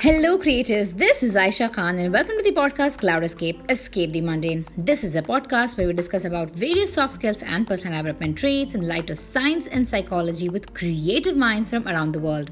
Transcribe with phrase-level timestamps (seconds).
[0.00, 0.94] Hello, creators.
[0.94, 4.66] This is Aisha Khan, and welcome to the podcast Cloud Escape Escape the Mundane.
[4.76, 8.74] This is a podcast where we discuss about various soft skills and personal development traits
[8.74, 12.50] in light of science and psychology with creative minds from around the world.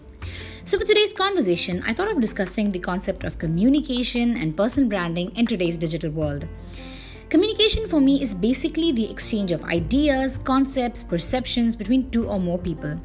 [0.64, 5.34] So, for today's conversation, I thought of discussing the concept of communication and personal branding
[5.34, 6.46] in today's digital world.
[7.28, 12.56] Communication for me is basically the exchange of ideas, concepts, perceptions between two or more
[12.56, 12.98] people.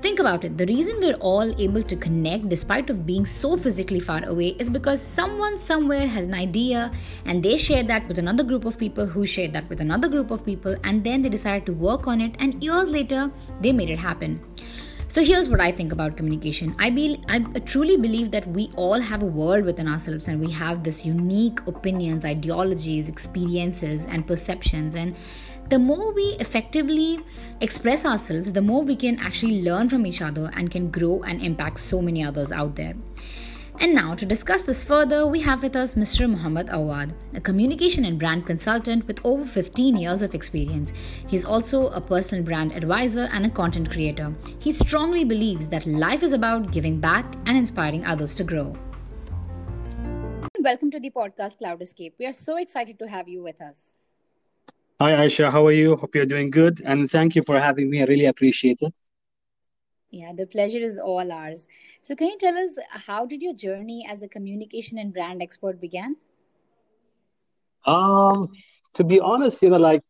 [0.00, 0.56] Think about it.
[0.56, 4.70] The reason we're all able to connect despite of being so physically far away is
[4.70, 6.92] because someone somewhere has an idea
[7.24, 10.30] and they share that with another group of people who shared that with another group
[10.30, 13.28] of people and then they decided to work on it and years later
[13.60, 14.40] they made it happen.
[15.14, 16.74] So here's what I think about communication.
[16.76, 20.50] I be I truly believe that we all have a world within ourselves and we
[20.50, 25.14] have this unique opinions, ideologies, experiences and perceptions and
[25.68, 27.20] the more we effectively
[27.60, 31.40] express ourselves, the more we can actually learn from each other and can grow and
[31.40, 32.94] impact so many others out there.
[33.80, 36.30] And now, to discuss this further, we have with us Mr.
[36.30, 40.92] Muhammad Awad, a communication and brand consultant with over 15 years of experience.
[41.26, 44.32] He's also a personal brand advisor and a content creator.
[44.60, 48.76] He strongly believes that life is about giving back and inspiring others to grow.
[50.60, 52.14] Welcome to the podcast Cloud Escape.
[52.18, 53.90] We are so excited to have you with us.
[55.00, 55.50] Hi, Aisha.
[55.50, 55.96] How are you?
[55.96, 56.80] Hope you're doing good.
[56.84, 58.00] And thank you for having me.
[58.00, 58.94] I really appreciate it.
[60.14, 61.66] Yeah, the pleasure is all ours.
[62.02, 65.80] So, can you tell us how did your journey as a communication and brand expert
[65.80, 66.14] began?
[67.84, 68.52] Um,
[68.94, 70.02] to be honest, you know, like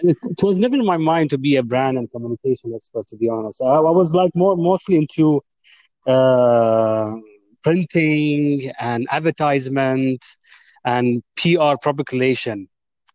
[0.00, 3.06] it, it was never in my mind to be a brand and communication expert.
[3.08, 5.42] To be honest, I, I was like more mostly into
[6.06, 7.10] uh,
[7.62, 10.24] printing and advertisement
[10.82, 12.68] and PR propagation.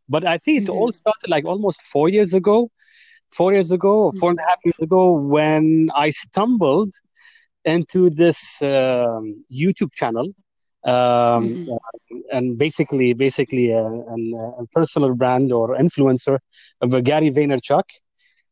[0.08, 0.74] But I think it mm-hmm.
[0.74, 2.70] all started like almost four years ago,
[3.34, 6.94] four years ago, four and a half years ago, when I stumbled
[7.66, 10.28] into this um, YouTube channel.
[10.84, 11.72] Um, mm-hmm.
[11.74, 16.40] uh, and basically, basically a, a, personal brand or influencer
[16.82, 17.84] of Gary Vaynerchuk,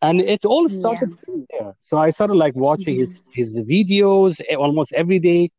[0.04, 1.36] and it all started yeah.
[1.50, 1.74] there.
[1.80, 3.34] So I started like watching mm-hmm.
[3.34, 5.50] his his videos almost every day,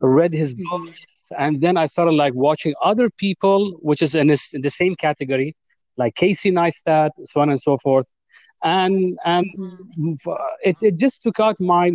[0.00, 0.86] read his mm-hmm.
[0.86, 1.04] books,
[1.38, 4.94] and then I started like watching other people, which is in, this, in the same
[4.96, 5.54] category,
[5.96, 8.10] like Casey Neistat, so on and so forth.
[8.64, 10.32] And and mm-hmm.
[10.62, 11.92] it, it just took out my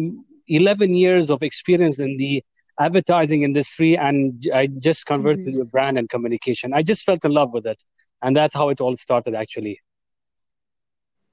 [0.47, 2.43] 11 years of experience in the
[2.79, 5.57] advertising industry, and I just converted mm-hmm.
[5.57, 6.73] to brand and communication.
[6.73, 7.83] I just felt in love with it,
[8.21, 9.79] and that's how it all started, actually.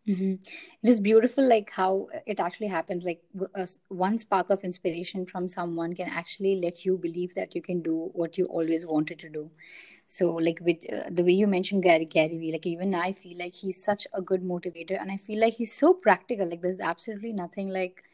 [0.08, 0.34] Mm-hmm.
[0.82, 3.04] It is beautiful, like how it actually happens.
[3.04, 3.22] Like
[3.54, 7.82] a, one spark of inspiration from someone can actually let you believe that you can
[7.82, 9.50] do what you always wanted to do.
[10.06, 13.38] So, like with uh, the way you mentioned Gary Gary Vee, like even I feel
[13.38, 16.48] like he's such a good motivator, and I feel like he's so practical.
[16.48, 18.04] Like there's absolutely nothing like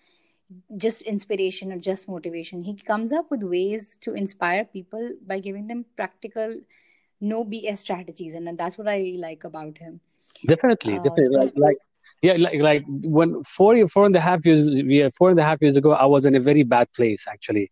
[0.77, 2.63] just inspiration or just motivation.
[2.65, 6.61] He comes up with ways to inspire people by giving them practical,
[7.21, 10.01] no BS strategies, and that's what I really like about him
[10.47, 11.77] definitely uh, definitely like, like
[12.23, 15.61] yeah like, like when four four and a half years yeah, four and a half
[15.61, 17.71] years ago i was in a very bad place actually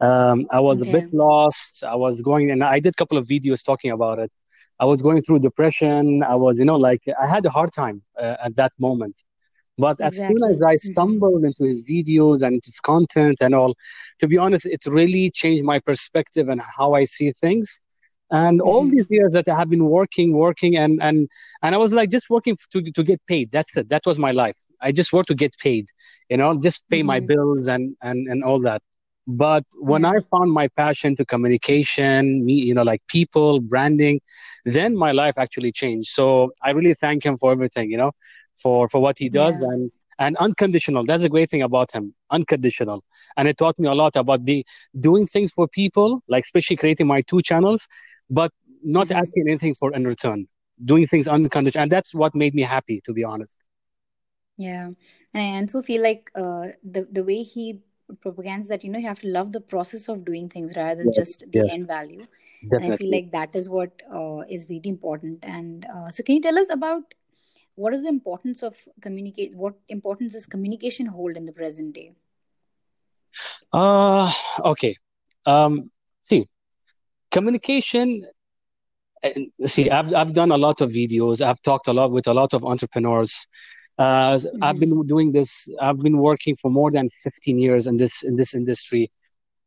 [0.00, 0.90] um, i was okay.
[0.90, 4.18] a bit lost i was going and i did a couple of videos talking about
[4.18, 4.30] it
[4.78, 8.02] i was going through depression i was you know like i had a hard time
[8.18, 9.16] uh, at that moment
[9.78, 10.06] but exactly.
[10.06, 10.92] as soon as i mm-hmm.
[10.92, 13.74] stumbled into his videos and his content and all
[14.18, 17.80] to be honest it really changed my perspective and how i see things
[18.30, 18.96] and all mm-hmm.
[18.96, 21.28] these years that i have been working working and and
[21.62, 24.30] and i was like just working to to get paid that's it that was my
[24.30, 25.86] life i just worked to get paid
[26.28, 27.08] you know just pay mm-hmm.
[27.08, 28.82] my bills and and and all that
[29.26, 34.20] but when i found my passion to communication me you know like people branding
[34.64, 36.08] then my life actually changed.
[36.08, 38.12] So i really thank him for everything you know
[38.62, 39.68] for for what he does yeah.
[39.68, 41.02] and and unconditional.
[41.06, 43.02] That's a great thing about him unconditional.
[43.38, 44.66] And it taught me a lot about be
[44.98, 47.88] doing things for people like especially creating my two channels
[48.30, 48.52] but
[48.82, 49.18] not mm-hmm.
[49.18, 50.46] asking anything for in return,
[50.84, 53.58] doing things unconditional, and that's what made me happy, to be honest.
[54.56, 54.90] Yeah,
[55.34, 57.80] and I also feel like uh, the the way he
[58.20, 61.12] propagates that you know you have to love the process of doing things rather than
[61.14, 61.74] yes, just the yes.
[61.74, 62.26] end value.
[62.62, 62.84] Definitely.
[62.84, 65.38] And I feel like that is what uh, is really important.
[65.42, 67.14] And uh, so, can you tell us about
[67.74, 69.54] what is the importance of communicate?
[69.54, 72.12] What importance does communication hold in the present day?
[73.72, 74.32] Uh
[74.64, 74.96] okay.
[75.46, 75.90] Um,
[76.24, 76.48] see,
[77.30, 78.26] communication
[79.66, 82.54] see I've, I've done a lot of videos i've talked a lot with a lot
[82.54, 83.46] of entrepreneurs
[84.00, 84.64] uh, mm-hmm.
[84.64, 88.36] i've been doing this i've been working for more than 15 years in this in
[88.36, 89.10] this industry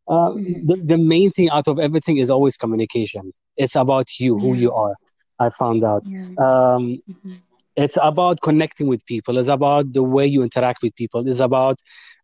[0.07, 0.67] uh, mm-hmm.
[0.67, 4.71] the, the main thing out of everything is always communication it's about you who you
[4.73, 4.95] are
[5.39, 6.21] i found out yeah.
[6.47, 7.33] um, mm-hmm.
[7.75, 11.77] it's about connecting with people it's about the way you interact with people it's about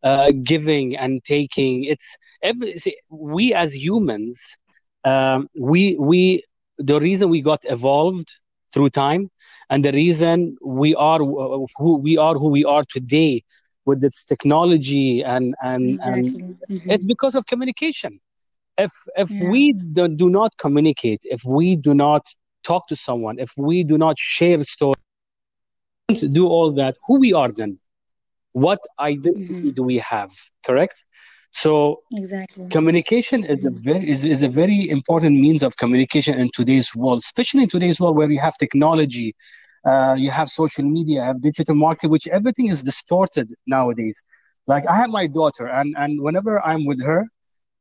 [0.04, 4.58] uh, giving and taking it's every see, we as humans
[5.04, 6.42] um, we we
[6.78, 8.30] the reason we got evolved
[8.74, 9.30] through time
[9.70, 13.44] and the reason we are who we are who we are today
[13.86, 16.14] with its technology and and, exactly.
[16.14, 16.90] and mm-hmm.
[16.90, 18.20] it's because of communication
[18.78, 19.50] if if yeah.
[19.50, 22.26] we do, do not communicate if we do not
[22.64, 24.96] talk to someone if we do not share stories
[26.32, 27.80] do all that who we are then
[28.54, 29.70] what identity mm-hmm.
[29.70, 30.32] do we have
[30.66, 31.06] correct
[31.52, 36.50] so exactly communication is a very is, is a very important means of communication in
[36.54, 39.36] today's world especially in today's world where you have technology
[39.86, 44.22] uh, you have social media, you have digital market, which everything is distorted nowadays.
[44.68, 47.26] Like I have my daughter, and and whenever I'm with her,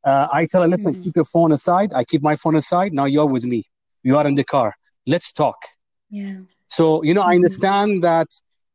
[0.04, 1.02] uh, I tell her, listen, mm-hmm.
[1.02, 1.92] keep your phone aside.
[1.94, 2.92] I keep my phone aside.
[2.92, 3.64] Now you're with me.
[4.02, 4.74] You are in the car.
[5.06, 5.58] Let's talk.
[6.10, 6.38] Yeah.
[6.68, 7.30] So you know, mm-hmm.
[7.30, 8.28] I understand that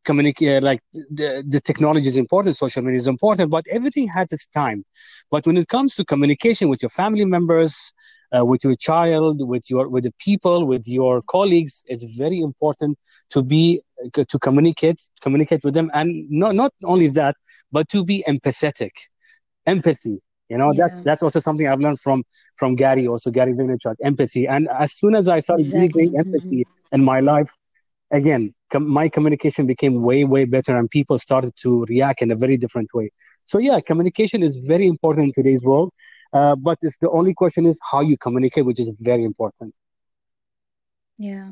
[0.04, 4.48] communicate like the, the technology is important social media is important but everything has its
[4.48, 4.84] time
[5.32, 7.94] but when it comes to communication with your family members
[8.36, 12.98] uh, with your child with your with the people with your colleagues it's very important
[13.30, 17.36] to be uh, to communicate communicate with them and not not only that
[17.72, 18.92] but to be empathetic
[19.66, 20.84] empathy you know yeah.
[20.84, 22.24] that's that's also something i've learned from
[22.58, 26.04] from gary also gary vaynerchuk empathy and as soon as i started exactly.
[26.04, 26.96] using empathy mm-hmm.
[26.96, 27.52] in my life
[28.14, 32.36] again com- my communication became way way better and people started to react in a
[32.36, 33.10] very different way.
[33.46, 35.92] So yeah communication is very important in today's world.
[36.32, 39.74] Uh, but it's the only question is how you communicate which is very important.
[41.18, 41.52] Yeah.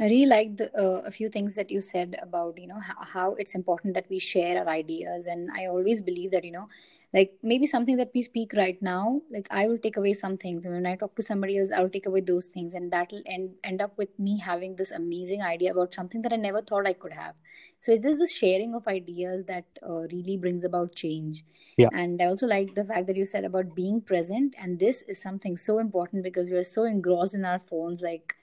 [0.00, 2.80] I really liked uh, a few things that you said about you know
[3.14, 6.68] how it's important that we share our ideas, and I always believe that you know,
[7.14, 10.66] like maybe something that we speak right now, like I will take away some things,
[10.66, 13.22] and when I talk to somebody else, I will take away those things, and that'll
[13.24, 16.88] end end up with me having this amazing idea about something that I never thought
[16.88, 17.34] I could have.
[17.80, 21.44] So it is the sharing of ideas that uh, really brings about change.
[21.76, 21.88] Yeah.
[21.92, 25.22] And I also like the fact that you said about being present, and this is
[25.22, 28.34] something so important because we are so engrossed in our phones, like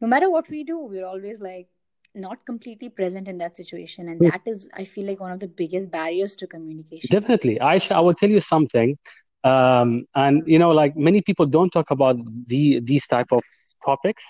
[0.00, 1.66] no matter what we do we're always like
[2.14, 5.46] not completely present in that situation and that is i feel like one of the
[5.46, 8.96] biggest barriers to communication definitely aisha i will tell you something
[9.44, 12.16] um, and you know like many people don't talk about
[12.46, 13.42] the these type of
[13.84, 14.24] topics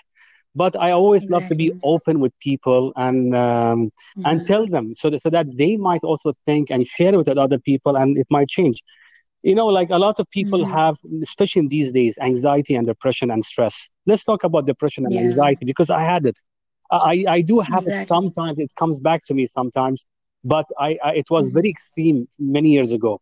[0.55, 1.41] but i always exactly.
[1.41, 4.25] love to be open with people and um, mm-hmm.
[4.25, 7.59] and tell them so that, so that they might also think and share with other
[7.59, 8.83] people and it might change
[9.41, 10.73] you know like a lot of people mm-hmm.
[10.73, 15.13] have especially in these days anxiety and depression and stress let's talk about depression and
[15.13, 15.21] yeah.
[15.21, 16.37] anxiety because i had it
[16.91, 18.01] i i do have exactly.
[18.01, 20.05] it sometimes it comes back to me sometimes
[20.43, 21.55] but i, I it was mm-hmm.
[21.55, 23.21] very extreme many years ago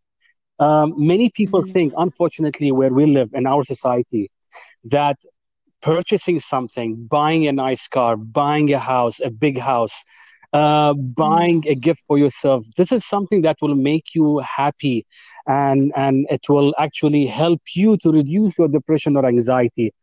[0.59, 1.71] um, many people mm-hmm.
[1.71, 4.31] think unfortunately where we live in our society
[4.85, 5.17] that
[5.81, 10.03] purchasing something buying a nice car buying a house a big house
[10.53, 12.63] uh, buying a gift for yourself.
[12.77, 15.05] This is something that will make you happy
[15.45, 19.93] and, and it will actually help you to reduce your depression or anxiety.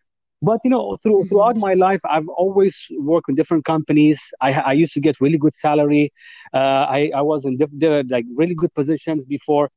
[0.43, 1.29] But you know, through, mm-hmm.
[1.29, 4.31] throughout my life, I've always worked in different companies.
[4.41, 6.13] I, I used to get really good salary.
[6.53, 9.71] Uh, I, I was in diff- like really good positions before.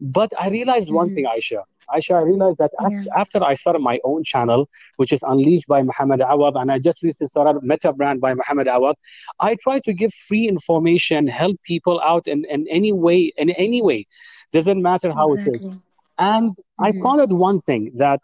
[0.00, 0.96] But I realized mm-hmm.
[0.96, 1.62] one thing, Aisha.
[1.94, 3.04] Aisha, I realized that yeah.
[3.16, 7.02] after I started my own channel, which is Unleashed by Muhammad Awad, and I just
[7.02, 8.96] recently started Meta Brand by Muhammad Awad,
[9.40, 13.82] I try to give free information, help people out in, in any way, in any
[13.82, 14.06] way.
[14.52, 15.52] Doesn't matter how exactly.
[15.52, 15.70] it is.
[16.18, 16.84] And mm-hmm.
[16.84, 18.20] I found out one thing that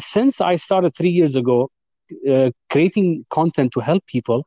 [0.00, 1.70] since I started three years ago,
[2.28, 4.46] uh, creating content to help people,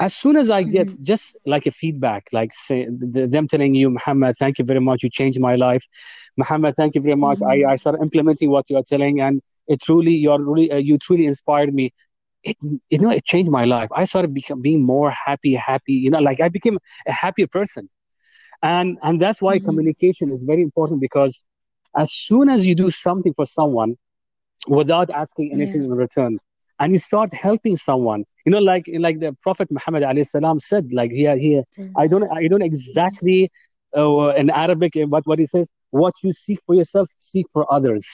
[0.00, 1.02] as soon as I get mm-hmm.
[1.02, 5.10] just like a feedback, like say, them telling you, Muhammad, thank you very much, you
[5.10, 5.84] changed my life.
[6.36, 7.38] Muhammad, thank you very much.
[7.38, 7.66] Mm-hmm.
[7.66, 10.98] I, I started implementing what you are telling, and it truly, you're really, uh, you
[10.98, 11.92] truly inspired me.
[12.42, 13.88] It, you know, it changed my life.
[13.94, 15.94] I started become, being more happy, happy.
[15.94, 17.88] You know, like I became a happier person,
[18.62, 19.66] and and that's why mm-hmm.
[19.66, 21.42] communication is very important because
[21.96, 23.96] as soon as you do something for someone
[24.68, 25.88] without asking anything yeah.
[25.88, 26.38] in return,
[26.78, 30.92] and you start helping someone you know like like the prophet muhammad alayhi salam said
[30.92, 31.62] like here here
[31.96, 33.50] i don't i don't exactly
[33.96, 38.06] uh, in arabic but what he says what you seek for yourself seek for others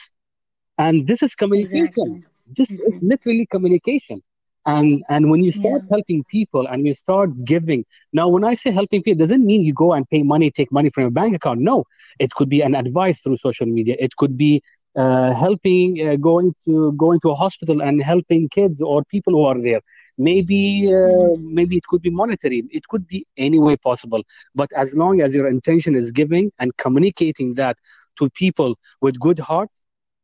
[0.77, 2.21] and this is communication exactly.
[2.57, 2.85] this mm-hmm.
[2.85, 4.21] is literally communication
[4.65, 5.89] and and when you start yeah.
[5.95, 9.73] helping people and you start giving now when i say helping people doesn't mean you
[9.73, 11.83] go and pay money take money from your bank account no
[12.19, 14.61] it could be an advice through social media it could be
[14.95, 19.43] uh, helping uh, going to going to a hospital and helping kids or people who
[19.43, 19.81] are there
[20.17, 24.23] maybe uh, maybe it could be monetary it could be any way possible
[24.55, 27.77] but as long as your intention is giving and communicating that
[28.17, 29.69] to people with good heart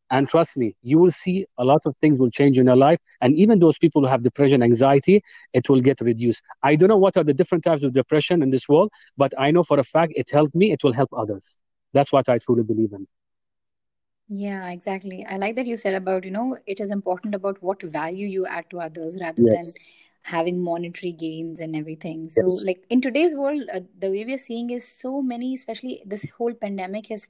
[0.10, 3.00] and trust me, you will see a lot of things will change in your life.
[3.22, 5.22] And even those people who have depression, anxiety,
[5.54, 6.44] it will get reduced.
[6.64, 9.52] I don't know what are the different types of depression in this world, but I
[9.52, 11.58] know for a fact it helped me, it will help others.
[11.94, 13.08] That's what I truly believe in.
[14.30, 15.26] Yeah, exactly.
[15.30, 18.46] I like that you said about, you know, it is important about what value you
[18.46, 19.74] add to others rather than
[20.24, 22.30] having monetary gains and everything.
[22.30, 22.66] So, Yes.
[22.66, 26.26] like in today's world, uh, the way we are seeing is so many, especially this
[26.38, 27.28] whole pandemic has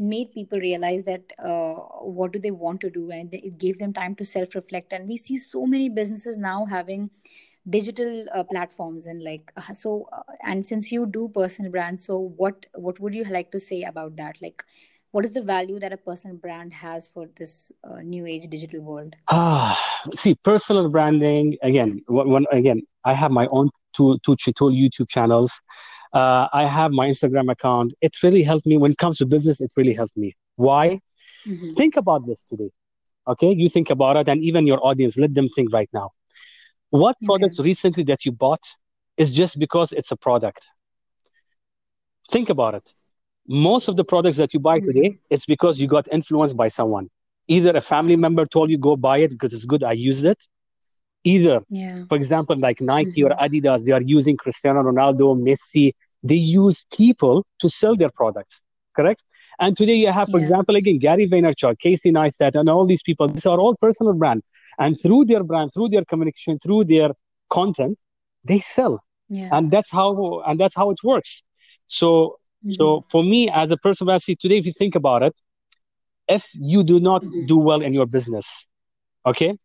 [0.00, 1.74] made people realize that uh,
[2.18, 4.92] what do they want to do, and it gave them time to self-reflect.
[4.92, 7.10] And we see so many businesses now having
[7.68, 10.08] digital uh, platforms and like uh, so.
[10.12, 13.82] Uh, and since you do personal brands, so what what would you like to say
[13.82, 14.40] about that?
[14.42, 14.64] Like,
[15.12, 18.80] what is the value that a personal brand has for this uh, new age digital
[18.80, 19.16] world?
[19.28, 19.78] Ah,
[20.14, 22.00] see, personal branding again.
[22.06, 25.52] one, again, I have my own two two, two YouTube channels.
[26.12, 27.92] Uh, I have my Instagram account.
[28.00, 29.60] It really helped me when it comes to business.
[29.60, 30.36] It really helped me.
[30.56, 31.00] Why?
[31.46, 31.72] Mm-hmm.
[31.74, 32.70] Think about this today.
[33.28, 36.10] Okay, you think about it, and even your audience, let them think right now.
[36.90, 37.26] What Okay.
[37.26, 38.64] products recently that you bought
[39.16, 40.68] is just because it's a product?
[42.30, 42.94] Think about it.
[43.48, 44.92] Most of the products that you buy Mm-hmm.
[44.92, 47.08] today, it's because you got influenced by someone.
[47.48, 50.38] Either a family member told you go buy it because it's good, I used it.
[51.24, 52.04] Either, Yeah.
[52.08, 53.40] for example, like Nike or Mhm.
[53.44, 55.92] Adidas, they are using Cristiano Ronaldo, Messi.
[56.22, 58.62] They use people to sell their products,
[58.96, 59.22] correct?
[59.58, 60.44] And today you have, for Yeah.
[60.44, 63.28] example, again, Gary Vaynerchuk, Casey Neistat, and all these people.
[63.28, 64.42] These are all personal brand.
[64.78, 67.10] And through their brand, through their communication, through their
[67.50, 67.98] content,
[68.44, 69.00] they sell.
[69.28, 69.48] Yeah.
[69.52, 71.42] And that's how and that's how it works.
[71.86, 75.34] So So for me, as a person, I see today, if you think about it,
[76.28, 77.46] if you do not Mhm.
[77.46, 78.68] do well in your business,
[79.24, 79.56] okay,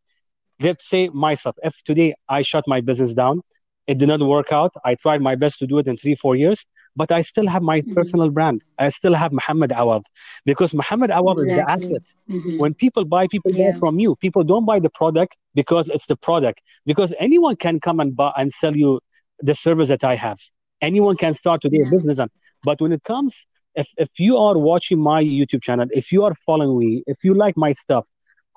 [0.62, 3.42] let's say myself, if today I shut my business down,
[3.88, 4.72] it did not work out.
[4.84, 7.62] I tried my best to do it in three, four years, but I still have
[7.62, 7.94] my Mhm.
[7.94, 8.64] personal brand.
[8.80, 10.04] I still have Muhammad Awad
[10.46, 11.74] because Muhammad Awad is the Exactly.
[11.74, 12.14] asset.
[12.30, 12.58] Mhm.
[12.58, 14.16] When people buy, people buy from you.
[14.16, 16.62] People don't buy the product because it's the product.
[16.86, 19.02] Because anyone can come and buy and sell you
[19.40, 20.40] the service that I have.
[20.82, 22.20] Anyone can start today a business.
[22.20, 22.30] on-
[22.66, 23.36] But when it comes,
[23.76, 27.34] if if you are watching my YouTube channel, if you are following me, if you
[27.36, 28.08] like my stuff,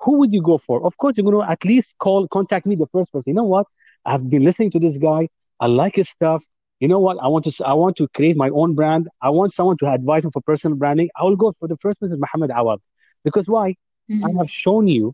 [0.01, 0.85] who would you go for?
[0.85, 3.31] Of course, you're going to at least call, contact me the first person.
[3.31, 3.67] You know what?
[4.05, 5.29] I've been listening to this guy.
[5.59, 6.43] I like his stuff.
[6.79, 7.17] You know what?
[7.21, 9.07] I want to I want to create my own brand.
[9.21, 11.09] I want someone to advise me for personal branding.
[11.19, 12.79] I will go for the first person, Muhammad Awad.
[13.23, 13.75] Because why?
[14.23, 14.37] I Mhm.
[14.39, 15.13] have shown you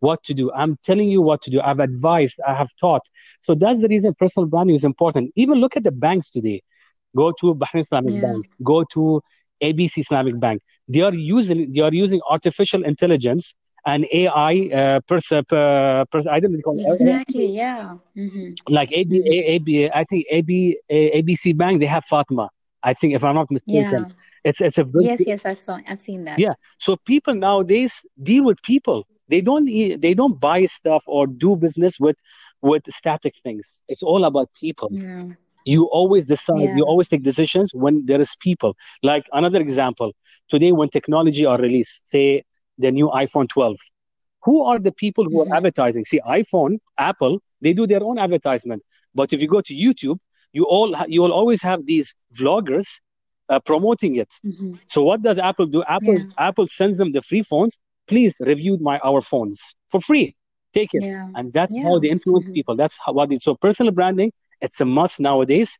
[0.00, 0.52] what to do.
[0.52, 1.60] I'm telling you what to do.
[1.60, 2.40] I've advised.
[2.46, 3.02] I have taught.
[3.42, 5.32] So that's the reason personal branding is important.
[5.36, 6.62] Even look at the banks today.
[7.22, 8.24] Go to Bahrain Islamic Yeah.
[8.26, 8.40] Bank.
[8.72, 9.02] Go to
[9.68, 10.58] ABC Islamic Bank.
[10.92, 13.44] They are using they are using artificial intelligence
[13.92, 14.54] and AI.
[14.80, 15.42] Uh, pers- uh,
[16.12, 16.94] pers- I don't know what they call.
[16.96, 17.48] Exactly.
[17.62, 17.96] Yeah.
[18.22, 18.46] Mhm.
[18.78, 19.12] like AB.
[19.54, 19.68] AB,
[20.00, 20.50] I think AB,
[21.18, 21.74] ABC Bank.
[21.82, 22.46] They have Fatma.
[22.90, 24.48] I think if I'm not mistaken, Yeah.
[24.48, 25.20] it's it's a Yes.
[25.30, 25.40] Yes.
[25.50, 25.74] I've saw.
[25.90, 26.36] I've seen that.
[26.44, 26.54] yeah.
[26.84, 27.92] So people nowadays
[28.30, 28.98] deal with people.
[29.32, 29.66] They don't
[30.04, 32.18] they don't buy stuff or do business with
[32.70, 33.66] with static things.
[33.92, 34.88] It's all about people.
[34.92, 35.26] Yeah.
[35.66, 36.60] You always decide.
[36.60, 36.76] Yeah.
[36.78, 38.76] You always take decisions when there is people.
[39.02, 40.12] Like another example,
[40.48, 42.44] today when technology are released, say
[42.78, 43.76] the new iPhone 12,
[44.44, 46.04] who are the people who are advertising?
[46.06, 48.82] See, iPhone, Apple, they do their own advertisement.
[49.14, 50.18] But if you go to YouTube,
[50.52, 52.88] you all you will always have these vloggers
[53.48, 54.32] uh, promoting it.
[54.44, 54.78] Mhm.
[54.88, 55.82] So what does Apple do?
[55.84, 56.48] Apple Yeah.
[56.48, 57.78] Apple sends them the free phones.
[58.08, 59.58] Please review my our phones
[59.90, 60.34] for free.
[60.72, 61.28] Take it, Yeah.
[61.36, 62.54] and that's how they influence Mhm.
[62.58, 62.74] people.
[62.82, 63.28] That's how what.
[63.30, 65.78] They, so personal branding, it's a must nowadays.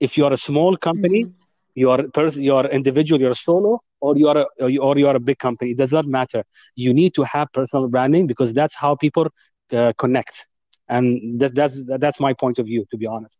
[0.00, 1.74] If you are a small company, Mhm.
[1.74, 4.96] you are pers- you are individual, you're solo, or you are a, or you- or
[4.98, 5.70] you are a big company.
[5.72, 6.42] It does not matter.
[6.74, 9.26] You need to have personal branding because that's how people
[9.72, 10.48] uh, connect,
[10.88, 12.84] and that's that's that's my point of view.
[12.90, 13.38] To be honest.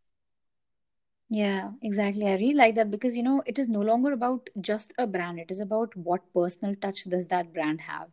[1.29, 2.27] Yeah, exactly.
[2.27, 5.39] I really like that because, you know, it is no longer about just a brand.
[5.39, 8.09] It is about what personal touch does that brand have.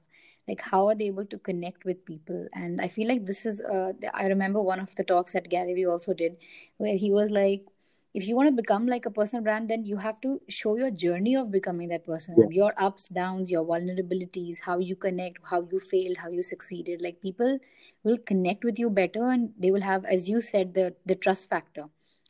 [0.49, 2.49] Like, how are they able to connect with people?
[2.53, 5.75] And I feel like this is, uh, I remember one of the talks that Gary
[5.75, 6.37] Vee also did,
[6.79, 7.65] where he was like,
[8.13, 10.91] if you want to become like a personal brand, then you have to show your
[10.91, 15.79] journey of becoming that person, your ups, downs, your vulnerabilities, how you connect, how you
[15.79, 17.01] failed, how you succeeded.
[17.01, 17.59] Like, people
[18.03, 21.49] will connect with you better and they will have, as you said, the, the trust
[21.49, 21.85] factor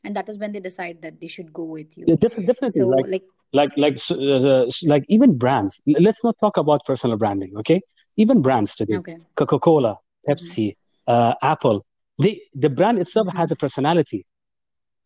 [0.04, 2.80] and that is when they decide that they should go with you Yeah, different, definitely.
[2.80, 5.80] so Like like like like uh, like even brands.
[5.86, 7.80] Let's not talk about personal branding, okay?
[8.16, 9.96] Even brands today, okay Coca-Cola,
[10.28, 10.28] Mhm.
[10.28, 10.74] Pepsi,
[11.06, 11.84] uh, Apple.
[12.20, 13.36] They the brand itself Mhm.
[13.36, 14.26] has a personality.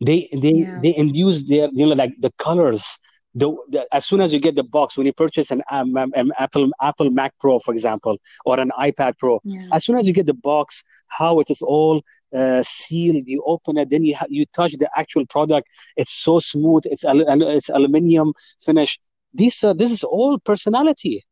[0.05, 0.83] They they Yeah.
[0.83, 2.99] they induce their you know like the colors.
[3.35, 6.13] The, the as soon as you get the box when you purchase an, um, um,
[6.17, 10.07] um, Apple Apple Mac Pro, for example, or an iPad Pro, yeah as soon as
[10.07, 12.03] you get the box, how it is all
[12.37, 15.69] uh, sealed, you open it, then you ha- you touch the actual product.
[15.97, 16.83] It's so smooth.
[16.87, 18.99] It's al- it's aluminium finish.
[19.33, 21.25] This uh, this is all personality.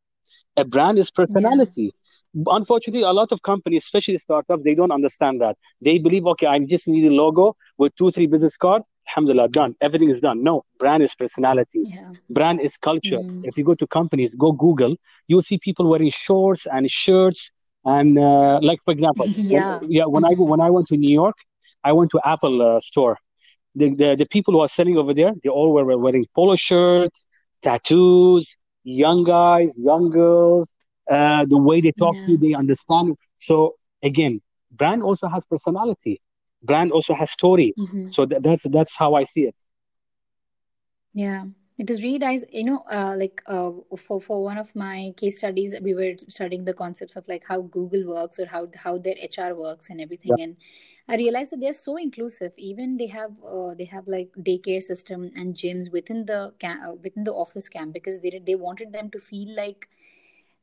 [0.56, 1.92] A brand is personality.
[2.34, 2.44] Yeah.
[2.58, 5.56] Unfortunately, a lot of companies, especially startups, they don't understand that.
[5.82, 8.88] They believe, okay, I just need a logo with two, three business cards.
[9.08, 9.74] Alhamdulillah, done.
[9.80, 10.42] Everything is done.
[10.42, 11.80] No, brand is personality.
[11.82, 12.12] Yeah.
[12.30, 13.18] Brand is culture.
[13.18, 13.44] Mm.
[13.44, 14.96] If you go to companies, go Google,
[15.28, 17.50] you'll see people wearing shorts and shirts.
[17.84, 21.10] And uh, like, for example, yeah, when, yeah, when I when I went to New
[21.10, 21.36] York,
[21.84, 23.18] I went to Apple uh, store.
[23.74, 27.26] The, the the people who are selling over there, they all were wearing polo shirts,
[27.62, 30.72] tattoos, young guys, young girls,
[31.10, 32.26] uh, the way they talk yeah.
[32.26, 33.16] to you, they understand.
[33.40, 34.40] So again,
[34.70, 36.20] brand also has personality.
[36.62, 37.74] Brand also has story.
[37.78, 38.10] Mm-hmm.
[38.10, 39.56] So that, that's that's how I see it.
[41.14, 41.44] Yeah,
[41.78, 42.42] it is really nice.
[42.50, 46.64] You know, uh, like uh, for for one of my case studies, we were studying
[46.64, 50.32] the concepts of like how Google works or how how their HR works and everything,
[50.36, 50.44] yeah.
[50.44, 50.56] and
[51.08, 52.52] I realized that they're so inclusive.
[52.56, 56.94] Even they have uh, they have like daycare system and gyms within the camp, uh,
[56.94, 59.88] within the office camp because they they wanted them to feel like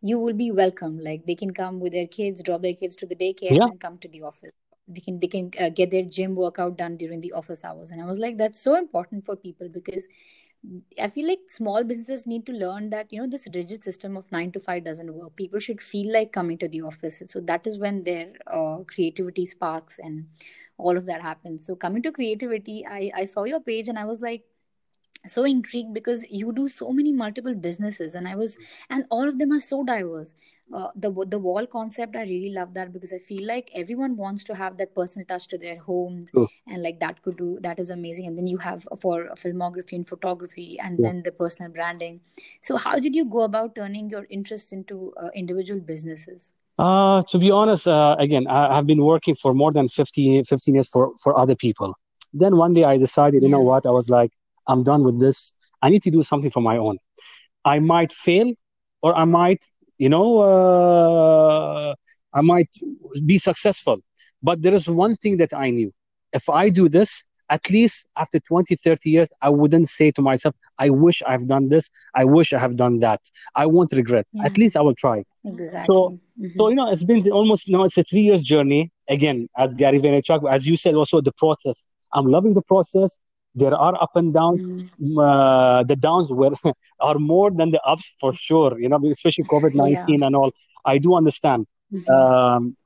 [0.02, 1.00] you will be welcome.
[1.00, 3.66] Like they can come with their kids, drop their kids to the daycare, yeah.
[3.66, 4.52] and come to the office.
[4.90, 7.92] They can they can uh, get their gym workout done during the office hours.
[7.92, 10.08] And I was like, that's so important for people because
[11.02, 14.32] I feel like small businesses need to learn that you know this rigid system of
[14.32, 15.36] nine to five doesn't work.
[15.36, 19.46] People should feel like coming to the office, so that is when their uh, creativity
[19.46, 20.28] sparks and
[20.78, 21.66] all of that happens.
[21.66, 24.44] So coming to creativity, I I saw your page and I was like,
[25.26, 28.58] so intrigued because you do so many multiple businesses and i was
[28.90, 30.34] and all of them are so diverse
[30.74, 34.44] uh, the the wall concept i really love that because i feel like everyone wants
[34.44, 36.26] to have that personal touch to their home
[36.68, 40.08] and like that could do that is amazing and then you have for filmography and
[40.08, 41.08] photography and yeah.
[41.08, 42.22] then the personal branding
[42.62, 47.38] so how did you go about turning your interest into uh, individual businesses uh, to
[47.38, 51.12] be honest, uh, again, I, have been working for more than 15, 15 years for,
[51.22, 51.94] for other people.
[52.34, 53.48] Then one day I decided, yeah.
[53.48, 53.86] you know what?
[53.86, 54.32] I was like,
[54.70, 55.54] I'm done with this.
[55.82, 56.98] I need to do something for my own.
[57.66, 58.54] I might fail,
[59.02, 59.66] or I might,
[59.98, 61.96] you know, uh,
[62.34, 62.70] I might
[63.26, 63.98] be successful.
[64.42, 65.92] But there is one thing that I knew:
[66.32, 70.56] if I do this, at least after 20, 30 years, I wouldn't say to myself,
[70.78, 71.90] I wish I've done this.
[72.16, 73.22] I wish I have done that.
[73.56, 74.28] I won't regret.
[74.32, 74.46] Yeah.
[74.46, 75.24] At least I will try.
[75.44, 75.86] Exactly.
[75.88, 76.58] So, mm-hmm.
[76.58, 78.92] so you know, it's been almost now it's a three years journey.
[79.10, 81.88] Again, as Gary Vaynerchuk, as you said, also the process.
[82.14, 83.20] I'm loving the process
[83.56, 84.90] there are up and downs mm.
[85.18, 86.52] uh, the downs were
[87.00, 90.26] are more than the ups for sure you know especially covid-19 yeah.
[90.26, 90.52] and all.
[90.86, 91.68] I do understand.
[91.94, 92.12] Mm-hmm.
[92.12, 92.78] um,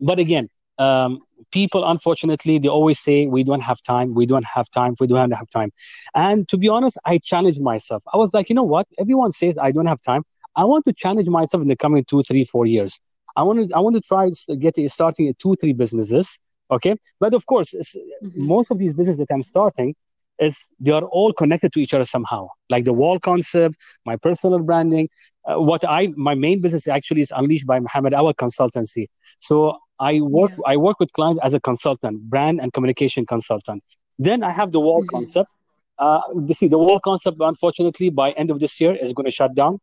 [0.00, 1.20] but again um,
[1.52, 5.30] people unfortunately they always say we don't have time we don't have time we don't
[5.30, 5.70] have time.
[6.14, 8.02] And to be honest i challenged myself.
[8.12, 8.86] I was like you know what?
[8.98, 10.24] Everyone says i don't have time
[10.56, 12.98] i want to challenge myself in the coming two three four years.
[13.36, 16.40] I want to i want to try get starting two three businesses
[16.70, 18.46] okay but of course mm-hmm.
[18.46, 19.94] most of these businesses that i'm starting
[20.38, 24.58] is they are all connected to each other somehow like the wall concept my personal
[24.58, 25.08] branding
[25.44, 29.06] uh, what i my main business actually is unleashed by Muhammad Awad consultancy
[29.38, 30.72] so i work yeah.
[30.72, 33.82] i work with clients as a consultant brand and communication consultant
[34.18, 35.16] then i have the wall mm-hmm.
[35.16, 35.50] concept
[35.98, 39.36] uh, you see the wall concept unfortunately by end of this year is going to
[39.40, 39.78] shut down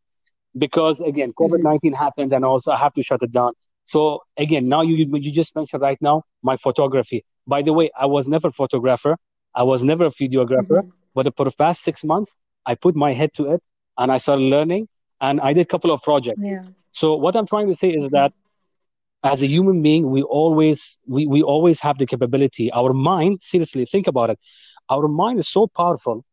[0.57, 1.93] because again covid-19 mm-hmm.
[1.93, 3.53] happened and also i have to shut it down
[3.87, 7.23] so again, now you you just mentioned right now my photography.
[7.47, 9.15] By the way, I was never a photographer.
[9.55, 10.81] I was never a videographer.
[10.81, 10.89] Mm-hmm.
[11.15, 13.63] But for the past six months, I put my head to it
[13.97, 14.89] and I started learning
[15.21, 16.41] and I did a couple of projects.
[16.43, 16.63] Yeah.
[16.91, 18.33] So what I'm trying to say is that
[19.23, 22.69] as a human being, we always we, we always have the capability.
[22.71, 24.39] Our mind, seriously, think about it.
[24.89, 26.25] Our mind is so powerful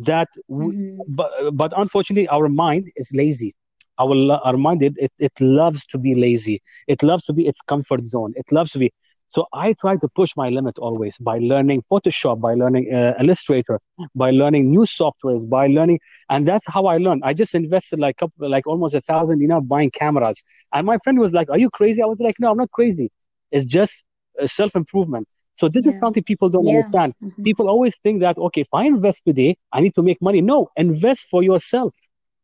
[0.00, 1.00] that we, mm-hmm.
[1.08, 3.54] but but unfortunately our mind is lazy
[3.98, 6.62] our our mind it, it, it loves to be lazy.
[6.86, 8.32] It loves to be its comfort zone.
[8.36, 8.92] It loves to be
[9.28, 13.78] so i try to push my limit always by learning photoshop by learning uh, illustrator
[14.14, 15.98] by learning new softwares by learning
[16.30, 19.48] and that's how i learned i just invested like couple, like almost a thousand you
[19.48, 20.42] know buying cameras.
[20.72, 22.02] And my friend was like are you crazy?
[22.02, 23.10] I was like no i'm not crazy.
[23.50, 24.04] It's just
[24.40, 25.92] uh, self improvement so this yeah.
[25.92, 26.74] is something people don't yeah.
[26.74, 27.14] understand.
[27.22, 27.42] Mm-hmm.
[27.42, 30.40] people always think that okay if i invest today i need to make money.
[30.40, 31.94] No invest for yourself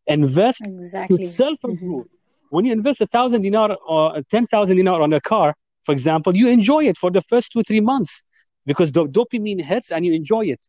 [0.06, 1.18] invest exactly.
[1.18, 2.06] to self improve.
[2.06, 2.50] Mm-hmm.
[2.50, 6.36] When you invest a thousand dinar or ten thousand dinar on a car, for example,
[6.36, 8.24] you enjoy it for the first two three months
[8.66, 10.60] because the dopamine hits and you enjoy it.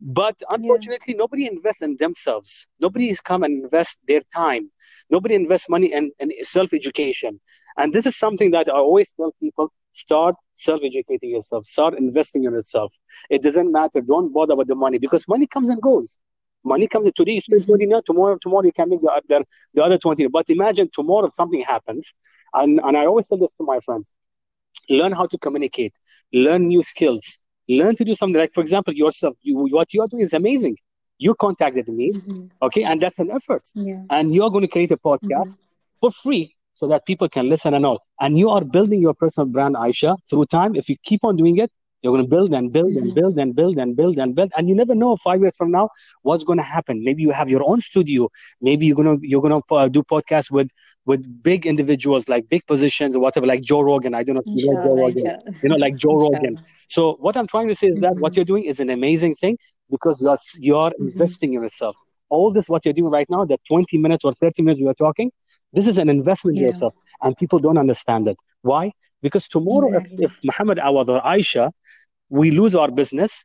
[0.00, 1.18] But unfortunately, yeah.
[1.18, 2.68] nobody invests in themselves.
[2.80, 4.70] Nobody come and invest their time.
[5.10, 7.38] Nobody invests money in, in self education.
[7.76, 11.66] And this is something that I always tell people: start self educating yourself.
[11.66, 12.94] Start investing in yourself.
[13.28, 14.00] It doesn't matter.
[14.00, 16.18] Don't bother about the money because money comes and goes.
[16.64, 19.44] Money comes in today, you spend 20 now, tomorrow, tomorrow you can make the other,
[19.74, 20.26] the other 20.
[20.28, 22.12] But imagine tomorrow if something happens.
[22.52, 24.14] And, and I always tell this to my friends
[24.88, 25.94] learn how to communicate,
[26.32, 29.36] learn new skills, learn to do something like, for example, yourself.
[29.42, 30.76] You, what you are doing is amazing.
[31.18, 32.46] You contacted me, mm-hmm.
[32.62, 33.62] okay, and that's an effort.
[33.74, 34.02] Yeah.
[34.10, 35.30] And you're going to create a podcast.
[35.30, 36.00] Mm-hmm.
[36.00, 38.00] for free so that people can listen and all.
[38.20, 40.74] And you are building your personal brand, Aisha, through time.
[40.74, 41.70] If you keep on doing it,
[42.02, 44.68] you're going to build and build and build and build and build and build, and
[44.68, 45.88] you never know five years from now
[46.22, 47.02] what's going to happen.
[47.04, 48.28] Maybe you have your own studio.
[48.60, 50.68] Maybe you're going to you're going to uh, do podcasts with
[51.06, 54.14] with big individuals like big positions or whatever, like Joe Rogan.
[54.14, 55.28] I don't know if you know Joe Rogan.
[55.62, 56.56] You know, like Joe Rogan.
[56.88, 59.58] So what I'm trying to say is that what you're doing is an amazing thing
[59.90, 61.96] because you're you're investing in yourself.
[62.30, 64.94] All this what you're doing right now, the 20 minutes or 30 minutes we are
[64.94, 65.30] talking,
[65.72, 68.36] this is an investment in yourself, and people don't understand it.
[68.62, 68.92] Why?
[69.22, 70.24] Because tomorrow, exactly.
[70.24, 71.70] if, if Muhammad Awad or Aisha,
[72.28, 73.44] we lose our business,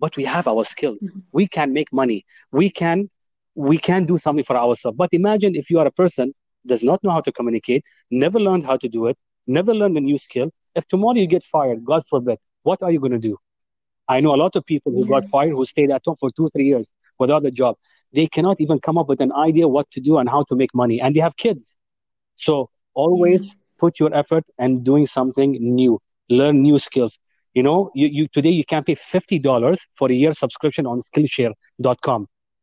[0.00, 0.98] but we have our skills.
[1.00, 1.20] Mm-hmm.
[1.32, 2.24] We can make money.
[2.50, 3.08] We can
[3.54, 4.96] we can do something for ourselves.
[4.96, 6.32] But imagine if you are a person
[6.66, 10.00] does not know how to communicate, never learned how to do it, never learned a
[10.00, 10.50] new skill.
[10.74, 13.36] If tomorrow you get fired, God forbid, what are you going to do?
[14.08, 15.20] I know a lot of people who yeah.
[15.20, 17.76] got fired who stayed at home for two, three years without a job.
[18.12, 20.74] They cannot even come up with an idea what to do and how to make
[20.74, 21.00] money.
[21.00, 21.76] And they have kids.
[22.36, 25.98] So always put your effort and doing something new,
[26.40, 27.18] learn new skills.
[27.54, 31.00] You know, you, you today you can pay fifty dollars for a year subscription on
[31.08, 32.20] Skillshare.com.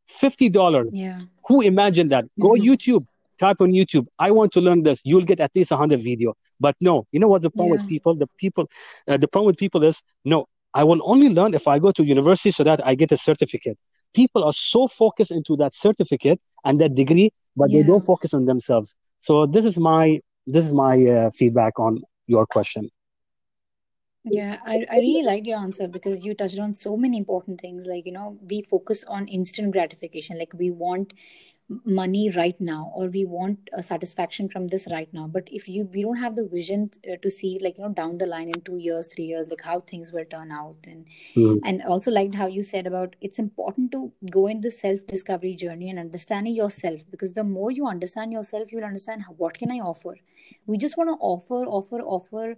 [0.08, 0.90] Fifty dollars.
[0.92, 1.20] Yeah.
[1.48, 2.26] Who imagined that?
[2.46, 2.70] Go mm-hmm.
[2.70, 3.06] YouTube.
[3.40, 4.06] Type on YouTube.
[4.28, 5.02] I want to learn this.
[5.10, 6.34] You'll get at least hundred video.
[6.60, 7.82] But no, you know what the problem yeah.
[7.84, 8.16] with people?
[8.24, 8.66] The people,
[9.08, 10.46] uh, the problem with people is no.
[10.74, 13.78] I will only learn if I go to university so that I get a certificate.
[14.14, 17.78] People are so focused into that certificate and that degree, but yeah.
[17.78, 18.96] they don't focus on themselves.
[19.22, 20.20] So this is my
[20.52, 22.90] this is my uh, feedback on your question.
[24.26, 27.88] Yeah, I, I really liked your answer because you touched on so many important things.
[27.88, 30.38] Like, you know, we focus on instant gratification.
[30.38, 31.14] Like, we want
[31.86, 35.28] money right now or we want a satisfaction from this right now.
[35.28, 38.18] But if you we don't have the vision uh, to see like you know down
[38.18, 40.78] the line in 2 years 3 years like how things will turn out.
[40.84, 41.06] And
[41.36, 41.60] mm.
[41.64, 45.56] and also liked how you said about it's important to go in the self discovery
[45.56, 49.80] journey and understanding yourself because the more you understand yourself you'll understand what can i
[49.80, 50.16] offer?
[50.66, 52.56] We just want to offer offer offer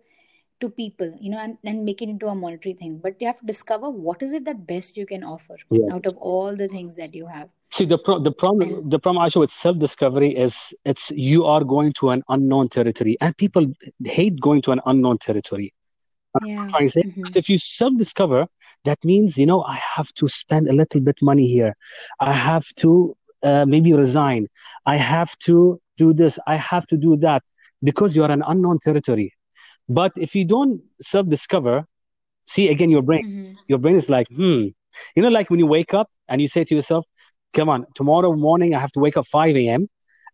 [0.61, 3.39] to people you know and, and make it into a monetary thing but you have
[3.39, 5.93] to discover what is it that best you can offer yes.
[5.93, 9.23] out of all the things that you have See the pro- the problem the problem
[9.25, 13.65] Aisha with self discovery is it's you are going to an unknown territory and people
[14.03, 15.73] hate going to an unknown territory.
[16.45, 16.67] Yeah.
[16.73, 17.23] I'm say, mm-hmm.
[17.33, 18.45] if you self discover,
[18.83, 21.77] that means you know I have to spend a little bit money here,
[22.19, 24.49] I have to uh, maybe resign,
[24.85, 27.41] I have to do this, I have to do that
[27.81, 29.33] because you are an unknown territory.
[29.91, 31.85] But if you don't self discover,
[32.47, 33.53] see again your brain, mm-hmm.
[33.67, 34.67] your brain is like hmm,
[35.15, 37.05] you know like when you wake up and you say to yourself
[37.53, 39.87] come on, tomorrow morning I have to wake up 5 a.m.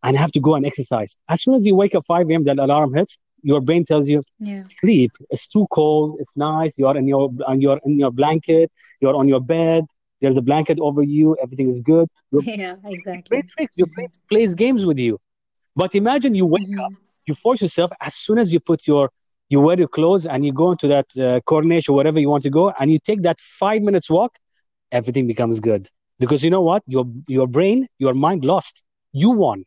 [0.04, 1.18] and I have to go and exercise.
[1.30, 4.22] As soon as you wake up 5 a.m., that alarm hits, your brain tells you,
[4.40, 4.64] yeah.
[4.80, 5.12] sleep.
[5.30, 6.18] It's too cold.
[6.20, 6.78] It's nice.
[6.78, 8.72] You're in your and you're in your blanket.
[9.00, 9.86] You're on your bed.
[10.22, 11.38] There's a blanket over you.
[11.42, 12.08] Everything is good.
[12.32, 13.30] Your, yeah, exactly.
[13.30, 13.78] Brain tricks.
[13.78, 15.20] Your brain plays games with you.
[15.76, 16.80] But imagine you wake mm-hmm.
[16.80, 16.94] up,
[17.28, 19.12] you force yourself as soon as you put your
[19.50, 22.44] you wear your clothes and you go into that uh, Corniche or wherever you want
[22.44, 24.38] to go, and you take that five minutes walk,
[24.92, 25.90] everything becomes good.
[26.20, 26.84] Because you know what?
[26.88, 28.84] Your your brain your mind lost.
[29.12, 29.64] You won.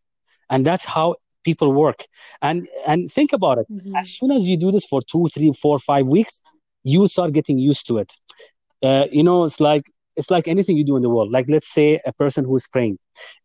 [0.50, 2.04] And that's how people work.
[2.42, 3.66] And and think about it.
[3.70, 3.96] Mm-hmm.
[3.96, 6.40] as soon as you do this for two three four five weeks
[6.82, 8.12] you start getting used to it.
[8.82, 9.82] Uh, you know it's like
[10.16, 11.30] it's like anything you do in the world.
[11.30, 12.98] Like let's say a person who is praying.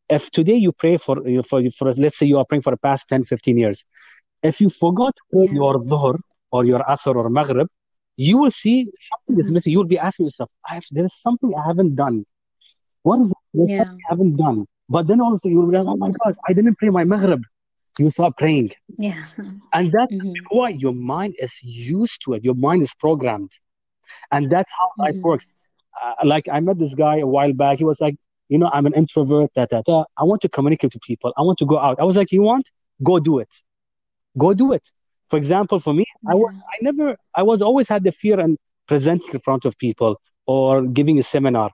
[0.09, 1.17] If today you pray for
[1.49, 3.85] for, for let's say you are praying for the past 10 15 years
[4.49, 5.51] if you forgot yeah.
[5.59, 6.15] your dhuhr
[6.51, 7.67] or your asr or maghrib
[8.27, 8.77] you will see
[9.09, 10.49] something is missing you'll be asking yourself
[10.95, 12.17] there is something i haven't done
[13.05, 13.83] what is it yeah.
[13.83, 14.65] I haven't done?
[14.89, 17.43] But then also you'll be like, oh my God, I didn't pray my Maghrib.
[17.99, 18.71] You start praying.
[18.97, 19.23] Yeah.
[19.73, 20.33] And that's mm-hmm.
[20.49, 22.43] why your mind is used to it.
[22.43, 23.51] Your mind is programmed.
[24.31, 25.01] And that's how mm-hmm.
[25.03, 25.53] life works.
[26.03, 27.77] Uh, like I met this guy a while back.
[27.77, 28.15] He was like,
[28.49, 29.53] you know, I'm an introvert.
[29.53, 30.03] Da, da, da.
[30.17, 31.31] I want to communicate to people.
[31.37, 31.99] I want to go out.
[31.99, 32.71] I was like, you want?
[33.03, 33.55] Go do it.
[34.37, 34.91] Go do it.
[35.29, 36.05] For example, for me.
[36.27, 39.77] I was, I never, I was always had the fear and presenting in front of
[39.77, 41.71] people or giving a seminar.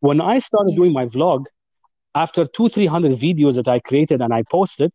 [0.00, 1.46] When I started doing my vlog,
[2.14, 4.92] after two, 300 videos that I created and I posted,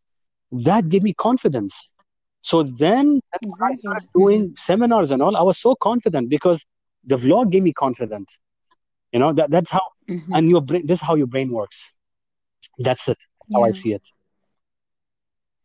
[0.52, 1.94] that gave me confidence.
[2.42, 3.20] So then.
[3.62, 6.66] I started doing seminars and all, I was so confident because
[7.04, 8.38] the vlog gave me confidence.
[9.12, 10.34] You know, that, that's how, mm-hmm.
[10.34, 11.96] and your brain, this is how your brain works.
[12.80, 13.18] That's it,
[13.54, 13.66] how yeah.
[13.66, 14.02] I see it.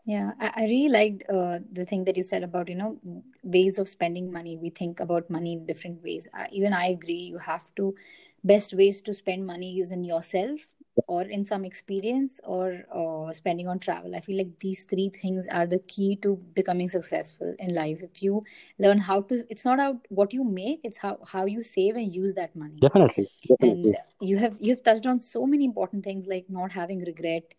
[0.08, 2.98] Yeah, I, I really liked uh, the thing that you said about, you know,
[3.42, 4.56] ways of spending money.
[4.56, 6.26] We think about money in different ways.
[6.50, 7.94] Even I agree, you have to
[8.42, 10.60] best ways to spend money is in yourself
[11.08, 15.46] or in some experience or uh, spending on travel i feel like these three things
[15.50, 18.42] are the key to becoming successful in life if you
[18.78, 22.14] learn how to it's not out what you make it's how how you save and
[22.14, 23.94] use that money definitely, definitely.
[23.94, 27.54] and you have you have touched on so many important things like not having regret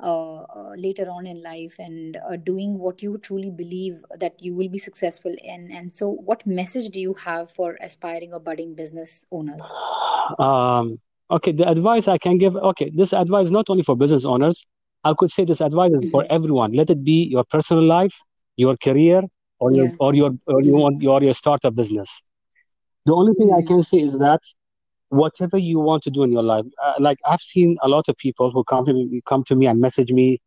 [0.00, 4.54] uh, uh, later on in life and uh, doing what you truly believe that you
[4.54, 8.74] will be successful in and so what message do you have for aspiring or budding
[8.74, 9.60] business owners
[10.38, 10.98] um,
[11.30, 14.64] okay the advice i can give okay this advice is not only for business owners
[15.04, 16.34] i could say this advice is for mm-hmm.
[16.34, 18.14] everyone let it be your personal life
[18.56, 19.22] your career
[19.58, 19.96] or your Yeah.
[19.98, 22.22] or your or you want your your startup business
[23.06, 23.66] the only thing i Mhm.
[23.66, 24.40] can say is that
[25.10, 28.16] whatever you want to do in your life uh, like i've seen a lot of
[28.18, 30.40] people who come to me come to me and message me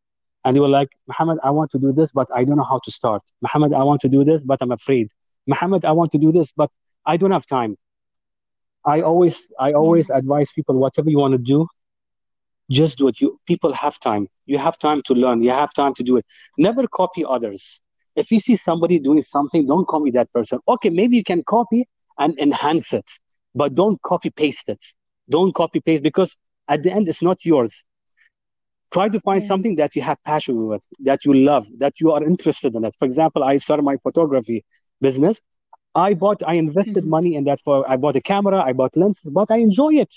[0.43, 2.79] and they were like Muhammad I want to do this but I don't know how
[2.83, 3.21] to start.
[3.41, 5.11] Muhammad I want to do this but I'm afraid.
[5.47, 6.69] Muhammad I want to do this but
[7.05, 7.77] I don't have time.
[8.85, 11.67] I always I always advise people whatever you want to do
[12.69, 13.19] just do it.
[13.19, 14.27] You people have time.
[14.45, 15.43] You have time to learn.
[15.43, 16.25] You have time to do it.
[16.57, 17.81] Never copy others.
[18.15, 20.59] If you see somebody doing something don't copy that person.
[20.67, 23.09] Okay maybe you can copy and enhance it
[23.55, 24.83] but don't copy paste it.
[25.29, 26.35] Don't copy paste because
[26.67, 27.73] at the end it's not yours.
[28.91, 29.45] Try to find Yeah.
[29.45, 32.93] something that you have passion with that you love that you are interested in it.
[32.99, 34.63] For example i started my photography
[35.01, 35.41] business.
[35.95, 37.11] I bought i invested Mhm.
[37.15, 40.13] money in that for i bought a camera i bought lenses but i enjoy it.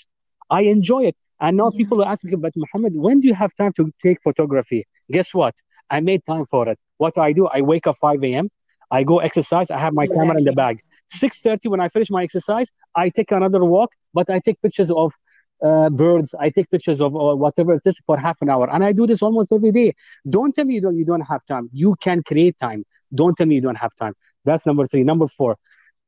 [0.49, 1.15] I enjoy it.
[1.39, 1.79] And now Yeah.
[1.79, 4.85] people are asking but muhammad when do you have time to take photography?
[5.11, 5.55] Guess what?
[5.89, 6.77] I made time for it.
[6.97, 7.47] What do i do?
[7.47, 8.49] I wake up 5 a.m
[8.97, 10.75] i go exercise i have my camera in the bag
[11.13, 15.13] 6.30 when i finish my exercise i take another walk but i take pictures of
[15.63, 16.35] uh, birds.
[16.39, 18.69] I take pictures of or whatever it is for half an hour.
[18.69, 19.93] And i do this almost every day.
[20.29, 21.69] Don't tell me you don't, you don't have time.
[21.71, 22.83] You can create time.
[23.13, 24.13] Don't tell me you don't have time.
[24.43, 25.03] That's number three.
[25.03, 25.55] Number four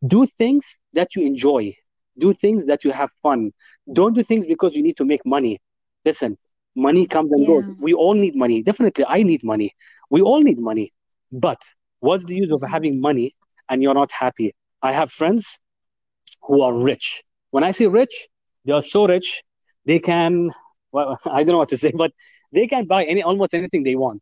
[0.06, 1.74] do things that you enjoy.
[2.20, 3.52] Do things that you have fun.
[3.94, 5.60] Don't do things because you need to make money.
[6.06, 6.38] Listen
[6.76, 7.68] money comes and goes.
[7.80, 8.62] We all need money.
[8.62, 9.76] Definitely i need money.
[10.10, 10.94] We all need money.
[11.32, 11.62] But
[12.00, 13.36] what's the use of having money
[13.70, 15.60] and you're not happy i have friends
[16.48, 18.16] who are rich when i say rich
[18.66, 19.44] they are so rich
[19.86, 20.52] they can
[20.92, 22.12] well i don't know what to say but
[22.54, 24.22] they can buy any almost anything they want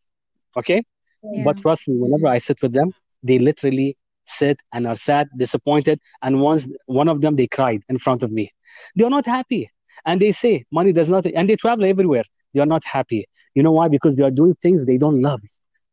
[0.58, 0.84] okay
[1.24, 1.46] Yeah.
[1.46, 6.00] but trust me, whenever I sit with them, they literally sit and are sad, disappointed.
[6.22, 8.52] And once one of them, they cried in front of me.
[8.96, 9.70] They are not happy.
[10.06, 12.24] And they say money does not, and they travel everywhere.
[12.54, 13.26] They are not happy.
[13.56, 13.88] You know why?
[13.90, 15.42] Because they are doing things they don't love.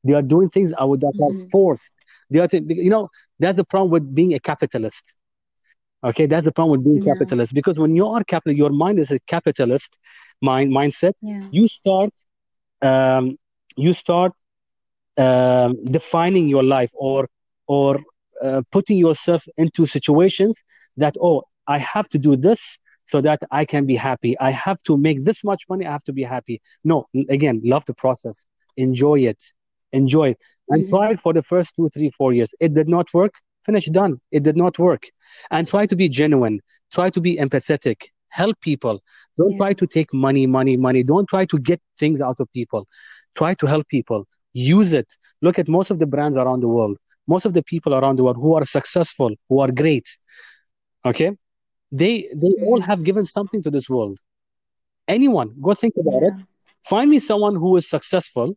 [0.05, 1.51] They are doing things I would that are Mhm.
[1.51, 1.91] forced.
[2.33, 5.15] They are, th- you know, that's the problem with being a capitalist.
[6.05, 7.13] Okay, that's the problem with being Yeah.
[7.13, 7.55] capitalist.
[7.55, 9.99] Because when you are capital, your mind is a capitalist
[10.43, 11.15] mind mindset.
[11.23, 11.49] Yeah.
[11.51, 12.11] You start,
[12.83, 13.37] um,
[13.77, 14.33] you start
[15.19, 17.29] um, defining your life or
[17.67, 18.01] or
[18.43, 20.63] uh, putting yourself into situations
[20.97, 24.79] that oh i have to do this so that i can be happy i have
[24.87, 28.45] to make this much money i have to be happy no again love the process
[28.77, 29.43] enjoy it
[29.93, 30.31] enjoy.
[30.31, 30.89] It and Mhm.
[30.89, 32.55] try it for the first two three four years.
[32.61, 33.35] It did not work.
[33.67, 34.21] Finish done.
[34.31, 35.03] It did not work.
[35.51, 36.61] And try to be genuine.
[36.93, 37.99] Try to be empathetic.
[38.29, 39.01] Help people.
[39.37, 39.63] Don't Yeah.
[39.63, 41.03] try to take money money money.
[41.03, 42.87] Don't try to get things out of people.
[43.35, 44.27] Try to help people.
[44.55, 45.09] Use it.
[45.43, 46.97] Look at most of the brands around the world.
[47.27, 50.09] Most of the people around the world who are successful who are great.
[51.05, 51.31] Okay?
[51.91, 52.87] They they all Mhm.
[52.91, 54.19] have given something to this world.
[55.09, 56.35] Anyone go think about it.
[56.89, 58.57] Find me someone who is successful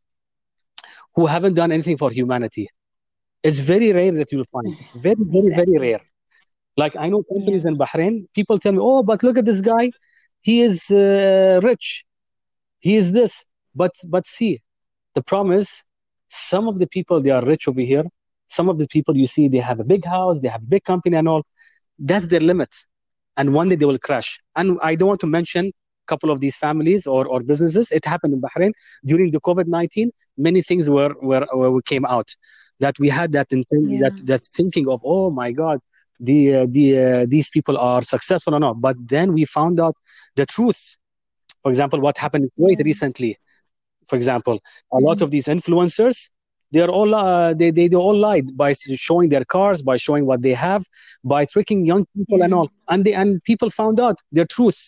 [1.15, 2.67] who haven't done anything for humanity.
[3.43, 4.75] It's very rare that you'll find
[5.07, 6.01] very very very rare.
[6.77, 7.71] Like i know companies Yeah.
[7.71, 9.91] in bahrain people tell me oh but look at this guy.
[10.41, 12.05] He is uh, rich.
[12.79, 13.45] He is this.
[13.75, 14.61] But but see
[15.15, 15.69] the problem is
[16.27, 18.05] some of the people they are rich over here.
[18.49, 20.83] Some of the people you see they have a big house they have a big
[20.83, 21.43] company and all.
[21.99, 22.71] That's their limit
[23.37, 24.29] and one day they will crash.
[24.55, 25.71] And i don't want to mention
[26.07, 27.91] couple of these families or, or businesses.
[27.91, 28.71] It happened in bahrain.
[29.05, 32.29] During the covid-19 many things were were, were came out.
[32.79, 33.99] That we had that intent Yeah.
[34.03, 35.79] that that thinking of oh my god
[36.19, 38.75] the uh, the uh, these people are successful or not.
[38.81, 39.95] But then we found out
[40.35, 40.81] the truth.
[41.63, 42.91] For example what happened in kuwait Yeah.
[42.91, 43.31] recently
[44.07, 44.59] for example.
[44.93, 45.23] A lot Mhm.
[45.23, 46.29] of these influencers
[46.71, 48.73] they are all uh, they, they they all lied by
[49.07, 50.83] showing their cars by showing what they have
[51.23, 52.69] by tricking young people and all.
[52.89, 54.79] And they and people found out their truth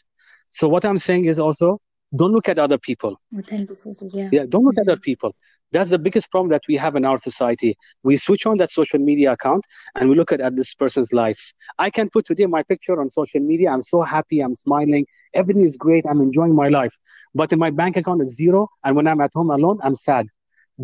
[0.52, 1.80] so what i'm saying is also
[2.16, 3.20] don't look at other people.
[3.38, 4.08] Authenticity.
[4.14, 4.30] Yeah.
[4.32, 4.92] yeah don't look at Mhm.
[4.92, 5.36] other people.
[5.74, 7.76] That's the biggest problem that we have in our society.
[8.04, 11.42] We switch on that social media account and we look at, at this person's life.
[11.78, 13.72] I can put today my picture on social media.
[13.72, 14.40] I'm so happy.
[14.40, 15.06] I'm smiling.
[15.34, 16.06] Everything is great.
[16.10, 16.96] I'm enjoying my life.
[17.36, 18.70] But in my bank account is zero.
[18.86, 20.26] And when i'm at home alone i'm sad.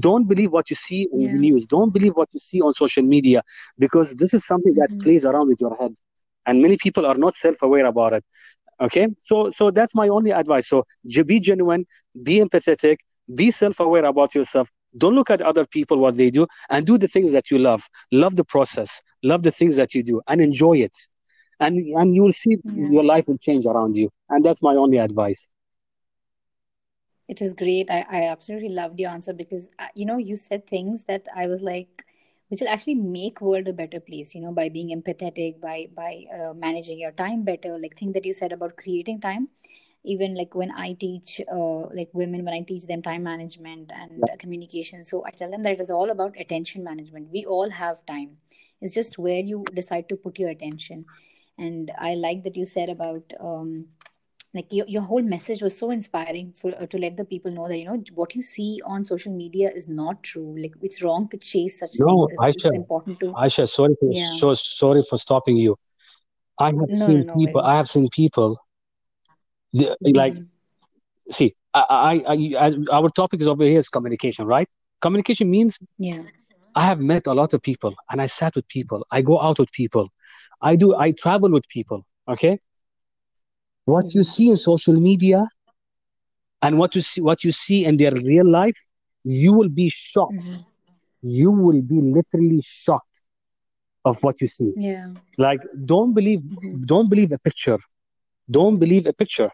[0.08, 1.32] Don't believe what you see on Yeah.
[1.34, 1.65] the news.
[1.76, 3.39] Don't believe what you see on social media
[3.86, 5.04] because this is something that Mhm.
[5.04, 5.93] plays around with your head.
[6.47, 8.26] And many people are not self-aware about it
[8.84, 9.08] okay?
[9.17, 10.67] So so that's my only advice.
[10.69, 10.84] So
[11.26, 11.86] be genuine
[12.24, 12.98] be empathetic
[13.34, 14.69] be self-aware about yourself.
[14.98, 17.84] Don't look at other people what they do and do the things that you love.
[18.12, 19.02] Love the process.
[19.24, 20.96] Love the things that you do and enjoy it.
[21.60, 22.89] And and you will see Yeah.
[22.96, 24.10] your life will change around you.
[24.30, 25.50] And that's my only advice.
[27.28, 27.89] It is great.
[27.89, 31.48] I, I absolutely loved your answer because uh, you know you said things that I
[31.48, 32.06] was like,
[32.54, 34.36] which will actually make world a better place.
[34.36, 37.80] You know, by being empathetic, by by uh, managing your time better.
[37.80, 39.48] Like thing that you said about creating time.
[40.06, 44.22] Even like when I teach, uh, like women, when I teach them time management and
[44.38, 47.30] communication, so I tell them that it is all about attention management.
[47.32, 48.38] We all have time.
[48.82, 51.06] It's just where you decide to put your attention.
[51.58, 53.88] And I like that you said about um,
[54.54, 57.68] like your, your whole message was so inspiring for uh, to let the people know
[57.68, 61.28] that you know what you see on social media is not true like it's wrong
[61.30, 64.54] to chase such no, things it's, Aisha, it's important to Aisha, sorry for yeah so
[64.54, 65.78] sorry for stopping you.
[66.60, 67.62] I have no seen no people.
[67.62, 68.60] I have seen people.
[69.74, 70.38] The, like,
[71.32, 74.70] see, I, I, I, as our topic is over here is communication, right?
[75.02, 76.22] Communication means yeah
[76.76, 79.06] I have met a lot of people, and I sat with people.
[79.12, 80.10] I go out with people.
[80.62, 80.96] I do.
[80.96, 82.06] I travel with people.
[82.28, 82.60] Okay,
[83.86, 85.46] what you see in social media
[86.62, 88.78] and what you see, what you see in their real life,
[89.24, 90.43] you will be shocked.
[90.43, 90.62] hmm
[91.22, 93.24] You will be literally shocked
[94.06, 94.74] of what you see.
[94.76, 97.80] yeah Like, don't believe, hmm don't believe a picture.
[98.50, 99.50] Don't believe a picture.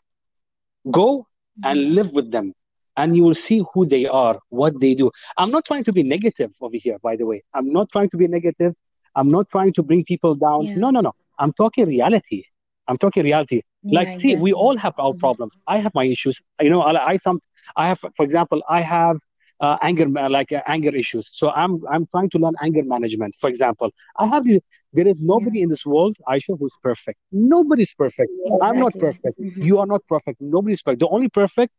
[0.92, 1.26] Go
[1.64, 2.54] and live with them,
[2.96, 5.12] and you will see who they are, what they do.
[5.38, 7.44] I'm not trying to be negative over here, by the way.
[7.54, 8.74] I'm not trying to be negative.
[9.16, 10.68] I'm not trying to bring people down.
[10.68, 11.12] yeah No, no, no.
[11.40, 12.44] I'm talking reality.
[12.88, 13.62] I'm talking reality.
[13.84, 15.54] Yeah Like, see, we all have our problems.
[15.68, 16.38] I have my issues.
[16.62, 17.40] You know, I, I some,
[17.76, 19.18] I have, for example, I have
[19.60, 21.30] uh, anger, like uh, anger issues.
[21.32, 23.36] So I'm, I'm trying to learn anger management.
[23.40, 24.60] For example, I have these.
[24.94, 27.20] There is yeah nobody in this world, Aisha, who's perfect.
[27.32, 28.32] Nobody's perfect.
[28.62, 29.38] I'm not exactly perfect.
[29.40, 30.42] hmm You are not perfect.
[30.42, 31.00] Nobody's perfect.
[31.02, 31.74] The only perfect,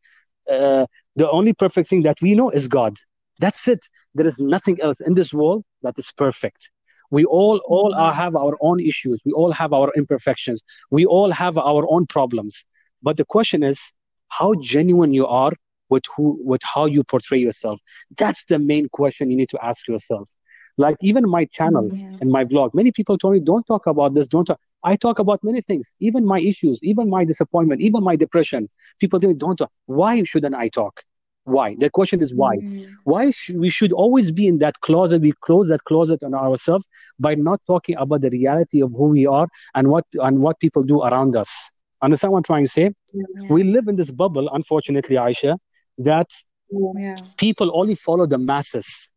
[0.50, 0.86] uh,
[1.16, 2.96] the only perfect thing that we know is God.
[3.38, 3.80] That's it.
[4.14, 6.70] There is nothing else in this world that is perfect.
[7.10, 8.20] We all all are, mm-hmm.
[8.20, 9.20] have our own issues.
[9.24, 10.62] We all have our imperfections.
[10.90, 12.64] We all have our own problems.
[13.02, 13.92] But the question is
[14.28, 15.52] how genuine you are
[15.88, 17.80] with who with how you portray yourself.
[18.16, 20.30] That's the main question you need to ask yourself.
[20.78, 23.86] Like even my channel mm, yeah and my blog, many people told me, don't talk
[23.86, 24.60] about this, don't talk.
[24.82, 28.68] I talk about many things, even my issues, even my disappointment, even my depression.
[28.98, 29.70] People tell me, don't talk.
[29.86, 31.02] Why shouldn't I talk?
[31.44, 31.74] Why?
[31.78, 32.54] The question is why.
[32.54, 35.20] hmm Why should we should always be in that closet?
[35.22, 39.26] We close that closet on ourselves by not talking about the reality of who we
[39.26, 41.74] are and what and what people do around us.
[42.02, 42.90] Understand what I'm trying to say?
[43.12, 45.56] yeah We live in this bubble, unfortunately, Aisha,
[45.98, 46.28] that
[46.70, 49.12] yeah people only follow the masses.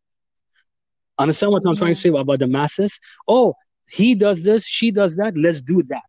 [1.18, 2.98] Understand what I'm trying to say about the masses?
[3.28, 3.54] Oh,
[3.88, 6.02] he does this, she does that, let's do that.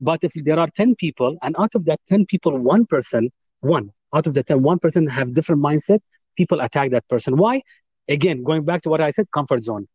[0.00, 3.90] But if there are 10 people, and out of that 10 people, one person, one
[4.14, 6.00] out of the 10, one person have different mindset,
[6.36, 7.36] people attack that person.
[7.36, 7.62] Why?
[8.08, 9.86] Again, going back to what I said, comfort zone.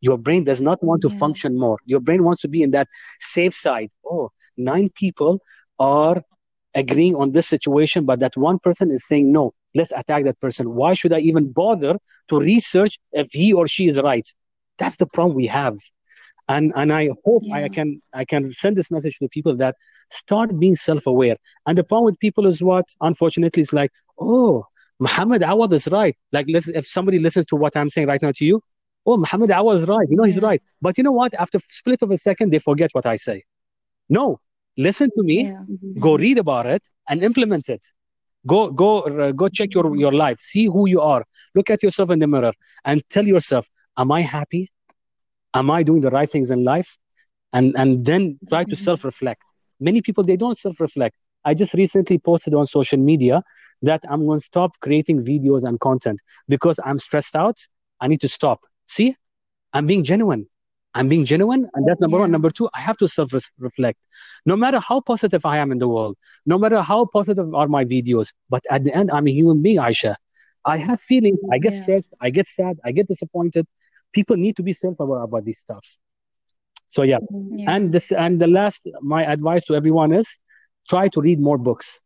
[0.00, 1.78] Your brain does not want to yeah function more.
[1.86, 2.88] Your brain wants to be in that
[3.20, 3.90] safe side.
[4.04, 5.40] Oh, nine people
[5.78, 6.22] are
[6.74, 10.74] agreeing on this situation, but that one person is saying, no, let's attack that person.
[10.74, 11.98] Why should I even bother
[12.30, 14.28] to research if he or she is right?
[14.78, 15.78] That's the problem we have.
[16.54, 17.88] And, and I hope I can
[18.20, 19.74] I can send this message to people that
[20.22, 21.36] start being self-aware.
[21.66, 24.52] And the problem with people is what, unfortunately, is like, oh,
[25.06, 26.16] Muhammad Awad is right.
[26.36, 28.56] Like, let's, if somebody listens to what I'm saying right now to you,
[29.06, 30.06] oh, Muhammad Awad is right.
[30.10, 30.62] You know, he's yeah right.
[30.84, 31.32] But you know what?
[31.44, 33.38] After split of a second, they forget what I say.
[34.18, 34.24] No,
[34.76, 35.62] listen to me, yeah
[36.06, 37.84] go read about it, and implement it.
[38.52, 40.38] Go, go, uh, go check your, your life.
[40.40, 41.24] See who you are.
[41.54, 42.52] Look at yourself in the mirror
[42.84, 43.64] and tell yourself,
[43.96, 44.62] am I happy?
[45.54, 46.96] Am I doing the right things in life?
[47.52, 49.42] And, and then try to hmm self-reflect.
[49.80, 51.16] Many people, they don't self-reflect.
[51.44, 53.42] I just recently posted on social media
[53.82, 57.56] that I'm going to stop creating videos and content because I'm stressed out.
[58.00, 58.60] I need to stop.
[58.86, 59.16] See,
[59.72, 60.46] I'm being genuine.
[60.94, 61.68] I'm being genuine.
[61.74, 62.30] And that's number one.
[62.30, 63.98] Number two, I have to self reflect.
[64.46, 67.84] No matter how positive I am in the world, no matter how positive are my
[67.84, 70.16] videos, but at the end, I'm a human being, Aisha.
[70.64, 71.38] I have feelings.
[71.50, 72.12] I get yeah stressed.
[72.20, 72.78] I get sad.
[72.84, 73.66] I get disappointed.
[74.12, 75.86] People need to be self aware about these stuff.
[76.88, 77.18] So, yeah.
[77.56, 80.28] yeah And this, and the last, my advice to everyone is
[80.88, 82.00] try to read more books.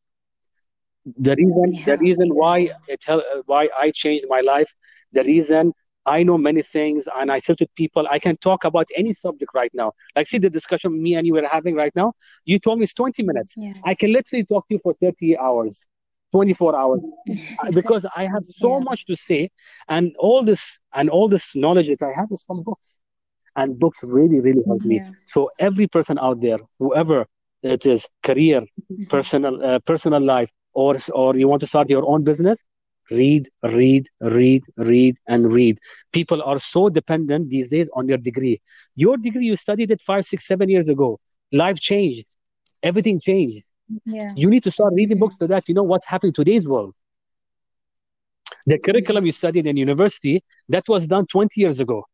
[1.18, 3.04] The reason, the reason why it
[3.46, 4.72] why I changed my life,
[5.12, 5.72] the reason
[6.06, 8.06] I know many things and I sit with people.
[8.08, 9.92] I can talk about any subject right now.
[10.14, 12.12] Like, see the discussion me and you are having right now.
[12.44, 13.54] You told me it's 20 minutes.
[13.56, 15.88] yeah I can literally talk to you for 30 hours,
[16.32, 17.00] 24 hours,
[17.72, 19.50] because I have so yeah much to say,
[19.88, 23.00] and all this and all this knowledge that I have is from books,
[23.56, 25.02] and books really, really help me.
[25.02, 27.26] yeah So every person out there, whoever
[27.62, 32.06] it is, career, hmm personal, uh, personal life, or or you want to start your
[32.08, 32.62] own business,
[33.10, 35.78] read, read, read, read, and read.
[36.12, 38.60] People are so dependent these days on their degree.
[38.96, 41.18] Your degree, you studied it five, six, seven years ago.
[41.52, 42.26] Life changed.
[42.82, 43.64] Everything changed.
[44.04, 44.34] Yeah.
[44.34, 46.94] You need to start reading books so that you know what's happening in today's world.
[48.66, 52.04] The curriculum you studied in university, that was done 20 years ago.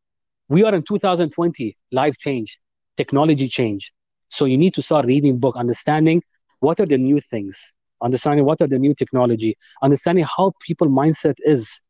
[0.49, 1.77] We are in 2020.
[1.93, 2.59] Life changed,
[2.97, 3.93] technology changed.
[4.29, 6.23] So you need to start reading book, understanding
[6.61, 7.57] what are the new things,
[8.03, 11.83] understanding what are the new technology, understanding how people mindset is.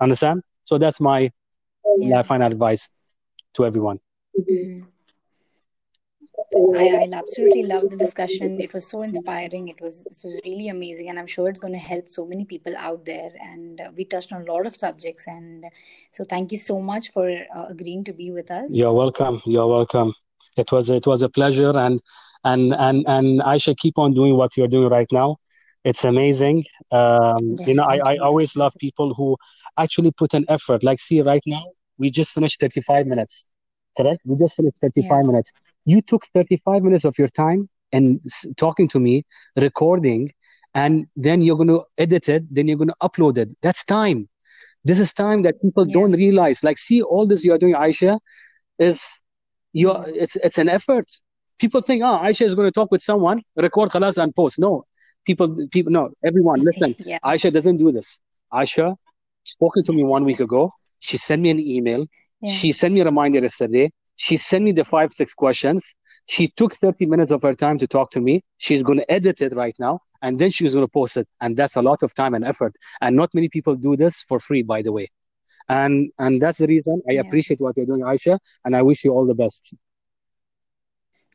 [0.00, 0.42] Understand?
[0.64, 1.30] So that's my
[1.98, 2.22] Yeah.
[2.22, 2.90] final advice
[3.54, 4.00] to everyone.
[4.34, 4.93] Mhm.
[6.76, 8.60] I, I absolutely loved the discussion.
[8.60, 9.68] It was so inspiring.
[9.68, 12.44] It was it was really amazing, and I'm sure it's going to help so many
[12.44, 13.30] people out there.
[13.40, 15.64] And uh, we touched on a lot of subjects, and
[16.12, 18.70] so thank you so much for uh, agreeing to be with us.
[18.70, 19.40] You're welcome.
[19.44, 20.12] You're welcome.
[20.56, 22.00] It was it was a pleasure, and
[22.44, 25.36] and and and Aisha, keep on doing what you're doing right now.
[25.84, 26.64] It's amazing.
[26.92, 29.36] Um, you know, I, I always love people who
[29.78, 30.82] actually put an effort.
[30.82, 31.64] Like, see, right now
[31.98, 33.50] we just finished 35 minutes.
[33.96, 34.22] Correct?
[34.24, 35.26] We just finished 35 Yeah.
[35.30, 35.52] minutes.
[35.84, 38.20] You took 35 minutes of your time and
[38.56, 39.24] talking to me,
[39.56, 40.32] recording,
[40.74, 42.42] and then you're going to edit it.
[42.52, 43.50] Then you're going to upload it.
[43.62, 44.28] That's time.
[44.84, 45.94] This is time that people Yeah.
[45.94, 46.64] don't realize.
[46.64, 48.18] Like, see, all this you're doing, Aisha,
[48.78, 49.00] is
[49.72, 50.16] you're Mhm.
[50.22, 51.06] it's it's an effort.
[51.58, 54.58] People think, oh, Aisha is going to talk with someone, record khalas and post.
[54.58, 54.84] No,
[55.24, 56.94] people, people, no, everyone, listen.
[56.98, 57.18] yeah.
[57.24, 58.20] Aisha doesn't do this.
[58.52, 58.96] Aisha
[59.44, 60.72] spoken to me one week ago.
[60.98, 62.06] She sent me an email.
[62.40, 62.52] Yeah.
[62.52, 63.90] She sent me a reminder yesterday.
[64.16, 65.84] She sent me the five, six questions.
[66.26, 68.42] She took 30 minutes of her time to talk to me.
[68.58, 71.28] She's going to edit it right now, and then she's going to post it.
[71.40, 72.74] And that's a lot of time and effort.
[73.00, 75.08] And not many people do this for free, by the way.
[75.68, 77.20] And and that's the reason I Yeah.
[77.20, 79.74] appreciate what you're doing, Aisha, and I wish you all the best.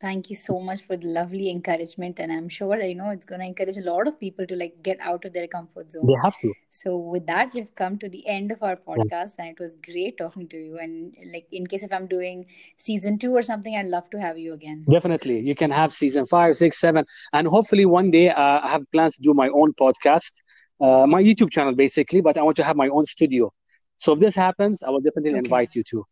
[0.01, 3.25] Thank you so much for the lovely encouragement, and I'm sure that you know it's
[3.25, 6.05] going to encourage a lot of people to like get out of their comfort zone.
[6.07, 6.53] They have to.
[6.69, 10.17] So with that, we've come to the end of our podcast, and it was great
[10.17, 10.77] talking to you.
[10.77, 12.45] And like in case if I'm doing
[12.77, 14.85] season two or something, I'd love to have you again.
[14.89, 15.39] Definitely.
[15.41, 17.05] You can have season five, six, seven.
[17.33, 20.31] And hopefully one day uh, I have plans to do my own podcast,
[20.79, 23.51] uh, my YouTube channel basically, but I want to have my own studio.
[23.97, 25.39] So if this happens, I will definitely Okay.
[25.39, 26.05] invite you too.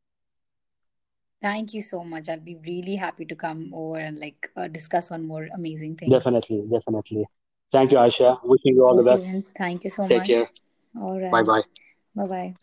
[1.47, 2.29] Thank you so much.
[2.29, 6.09] I'd be really happy to come over and like uh, discuss one more amazing thing.
[6.09, 7.25] Definitely, definitely.
[7.71, 8.37] Thank you, Aisha.
[8.43, 9.25] Wishing you all the best.
[9.57, 10.27] Thank you so Take much.
[10.27, 10.47] care.
[11.01, 11.61] All Bye bye.
[12.15, 12.55] Bye bye.